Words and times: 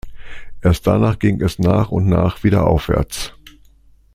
Erst 0.63 0.87
danach 0.87 1.19
ging 1.19 1.39
es 1.41 1.59
nach 1.59 1.91
und 1.91 2.07
nach 2.09 2.43
wieder 2.43 2.65
aufwärts. 2.65 3.33